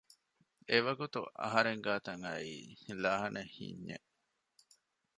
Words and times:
އެވަގުތު 0.69 1.21
އަހަރެން 1.41 1.81
ގާތަށް 1.85 2.21
އައީ 2.25 2.51
ލާނެތް 3.03 3.53
ހިންޏެއް 3.57 4.07